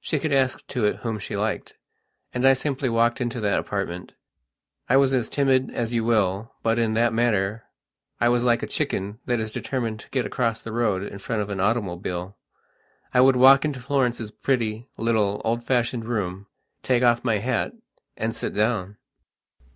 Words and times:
She 0.00 0.18
could 0.18 0.32
ask 0.32 0.66
to 0.66 0.84
it 0.86 0.96
whom 1.02 1.20
she 1.20 1.36
liked, 1.36 1.74
and 2.34 2.44
I 2.44 2.52
simply 2.54 2.88
walked 2.88 3.20
into 3.20 3.38
that 3.42 3.60
apartment. 3.60 4.14
I 4.88 4.96
was 4.96 5.14
as 5.14 5.28
timid 5.28 5.70
as 5.70 5.94
you 5.94 6.02
will, 6.02 6.52
but 6.64 6.80
in 6.80 6.94
that 6.94 7.12
matter 7.12 7.62
I 8.20 8.28
was 8.28 8.42
like 8.42 8.60
a 8.64 8.66
chicken 8.66 9.20
that 9.26 9.38
is 9.38 9.52
determined 9.52 10.00
to 10.00 10.10
get 10.10 10.26
across 10.26 10.60
the 10.60 10.72
road 10.72 11.04
in 11.04 11.18
front 11.20 11.42
of 11.42 11.48
an 11.48 11.60
automobile. 11.60 12.36
I 13.14 13.20
would 13.20 13.36
walk 13.36 13.64
into 13.64 13.78
Florence's 13.78 14.32
pretty, 14.32 14.88
little, 14.96 15.40
old 15.44 15.62
fashioned 15.62 16.06
room, 16.06 16.48
take 16.82 17.04
off 17.04 17.22
my 17.22 17.38
hat, 17.38 17.70
and 18.16 18.34
sit 18.34 18.54
down. 18.54 18.96